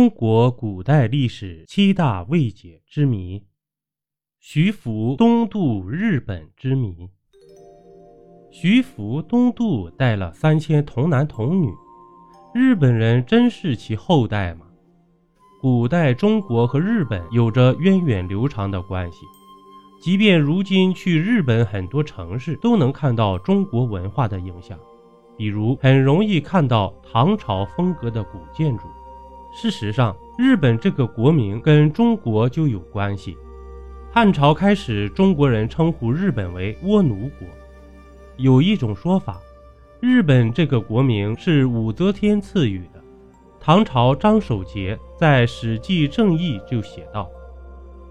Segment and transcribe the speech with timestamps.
[0.00, 3.44] 中国古代历史七大未解之谜：
[4.38, 7.10] 徐福东渡日本之谜。
[8.50, 11.70] 徐福东渡带了三千童男童女，
[12.54, 14.64] 日本人真是其后代吗？
[15.60, 19.18] 古代中国和日本有着源远流长的关系，
[20.00, 24.78] 即便如今去日本很多城市都能看到中国文化的影响，
[25.36, 28.84] 比如很容易看到唐朝风格的古建筑。
[29.52, 33.36] 事实上，日本这个国名跟中国就有关系。
[34.12, 37.48] 汉朝开始，中国人称呼日本为倭奴国。
[38.36, 39.40] 有一种说法，
[40.00, 43.02] 日本这个国名是武则天赐予的。
[43.58, 47.28] 唐朝张守节在《史记正义》就写道：“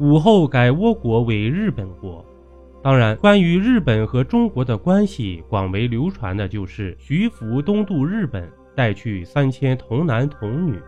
[0.00, 2.24] 武后改倭国为日本国。”
[2.80, 10.78] 当然，关于日本和中国的关系，广为流传的就是徐福东渡日本，带去三千童男童女。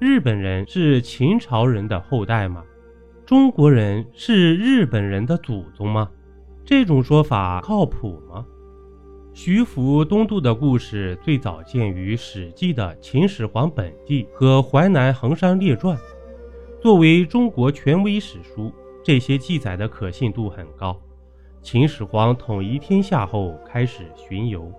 [0.00, 2.62] 日本人是秦朝人的后代吗？
[3.26, 6.08] 中国人是日本人的祖宗吗？
[6.64, 8.46] 这种说法靠谱吗？
[9.34, 15.96] 徐福东渡的故事最早见于《史记》的《秦始皇本纪》和《淮南衡山列传》。
[16.80, 20.96] 作为中国权威史书，这些记载的可信度很高。
[21.60, 24.72] 秦始皇统一天下后开始巡游，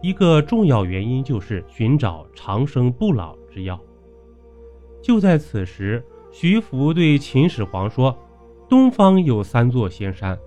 [0.00, 3.76] 一个重要原因就是寻找长生不老之药。
[5.04, 6.02] 就在此时，
[6.32, 8.16] 徐福对秦始皇说
[8.70, 10.38] ：“东方有三座仙山，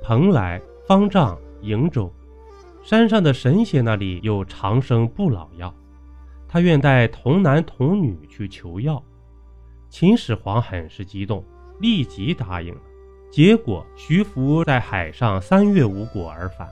[0.00, 2.10] 蓬莱、方丈、瀛洲。
[2.82, 5.70] 山上的神仙那里有长生不老药，
[6.48, 9.04] 他愿带童男童女去求药。”
[9.90, 11.44] 秦始皇很是激动，
[11.78, 12.80] 立即答应了。
[13.30, 16.66] 结果，徐福在海上三月无果而返。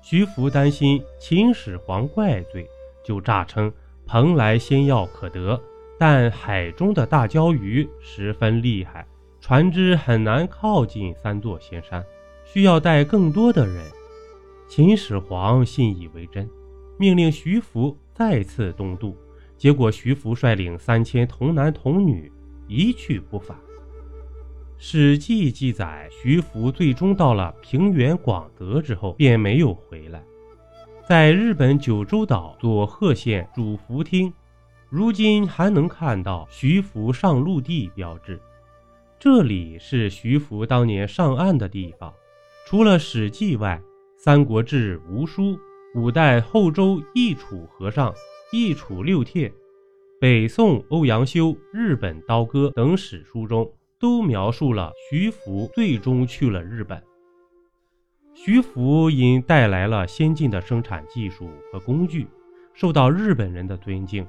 [0.00, 2.66] 徐福担心秦始皇怪罪，
[3.04, 3.70] 就诈称
[4.06, 5.60] 蓬莱仙药可得。
[6.00, 9.06] 但海中的大礁鱼十分厉害，
[9.38, 12.02] 船只很难靠近三座仙山，
[12.42, 13.84] 需要带更多的人。
[14.66, 16.48] 秦始皇信以为真，
[16.98, 19.14] 命令徐福再次东渡。
[19.58, 22.32] 结果，徐福率领三千童男童女
[22.66, 23.54] 一去不返。
[24.78, 30.24] 《史记》记载，徐福最终到了平原广德之后，便没有回来，
[31.06, 34.32] 在日本九州岛佐贺县主福町。
[34.90, 38.40] 如今还能看到徐福上陆地标志，
[39.20, 42.12] 这里是徐福当年上岸的地方。
[42.66, 43.80] 除了《史记》外，
[44.20, 45.52] 《三国志》《吴书》
[45.94, 48.10] 五代后周易楚和尚
[48.50, 49.48] 《易楚六帖》，
[50.20, 57.00] 北宋欧阳修《日本刀歌》等史书中都描述了徐福最终去了日本。
[58.34, 62.26] 徐福因带来了先进的生产技术和工具，
[62.74, 64.26] 受到日本人的尊敬。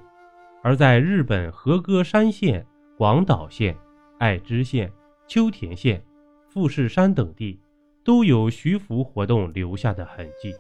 [0.64, 2.66] 而在日本和歌山县、
[2.98, 3.76] 广岛县、
[4.20, 4.92] 爱知县、
[5.28, 6.02] 秋田县、
[6.50, 7.60] 富士山等地，
[8.04, 10.54] 都有徐福活动留下的痕迹。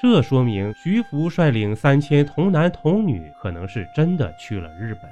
[0.00, 5.02] 这说明徐福率领三千童男童女，可能是真的去了日本。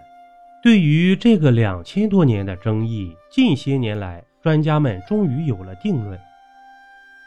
[0.62, 6.18] 对于这个两千多年的争议，近些年来，专家们终于有了定论：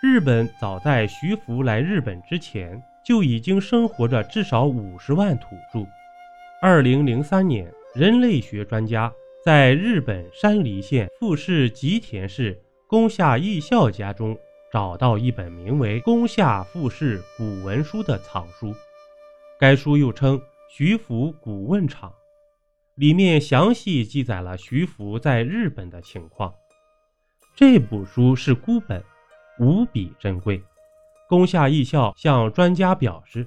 [0.02, 5.86] 日本早在徐福来日本之前，就已经生活着至少五十万土著。
[6.60, 9.14] 二零零三年，人类学专家
[9.46, 14.36] 在日本山梨县富士吉田市宫下义孝家中
[14.74, 18.74] 找到一本名为《宫下富士古文书》的藏书，
[19.60, 22.10] 该书又称《徐福古问场》，
[22.96, 26.52] 里面详细记载了徐福在日本的情况。
[27.56, 29.04] 这部书是孤本，
[29.60, 30.60] 无比珍贵。
[31.30, 33.46] 宫下义孝向专家表示，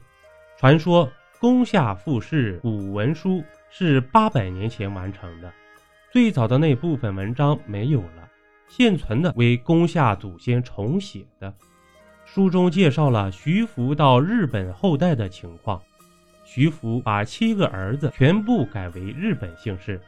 [0.56, 1.10] 传说。
[1.40, 5.50] 宫下富士古文书是八百年前完成的，
[6.12, 8.28] 最早的那部分文章没有了，
[8.68, 11.54] 现存的为宫下祖先重写的。
[12.26, 15.80] 书中介绍了徐福到日本后代的情况。
[16.44, 19.98] 徐福把七个儿子全部改为日本姓氏，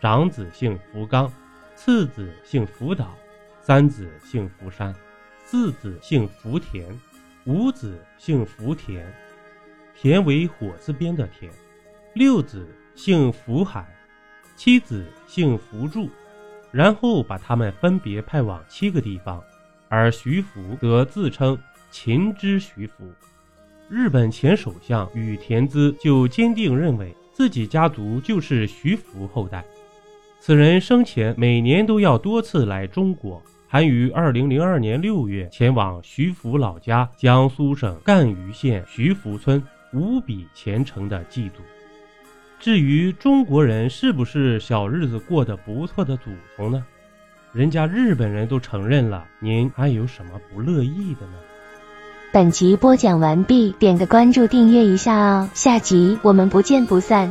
[0.00, 1.32] 长子姓福冈，
[1.76, 3.14] 次子姓福岛，
[3.60, 4.92] 三子姓福山，
[5.44, 6.84] 四子姓福田，
[7.44, 9.06] 五子姓福田。
[10.02, 11.48] 田为火字边的田，
[12.12, 12.66] 六子
[12.96, 13.86] 姓福海，
[14.56, 16.10] 七子姓福柱，
[16.72, 19.40] 然后把他们分别派往七个地方，
[19.88, 21.56] 而徐福则自称
[21.92, 23.08] 秦之徐福。
[23.88, 29.64] 日本前首相羽田资就坚定认为自己家族就是徐福后代。
[30.40, 39.62] 此人生前每年都要多次来中国，还于二零零二年六月前往徐福老家江苏省赣榆县徐福村。
[39.92, 41.62] 无比虔诚的祭祖，
[42.58, 46.84] 至于中国人是不是小日子过得不错的祖宗呢？
[47.52, 51.34] 人家日本人都承认了，您还有什么不乐意的呢？
[52.32, 57.30] 本集播讲完毕，点个关注，订阅一下哦，下集我们不见不散。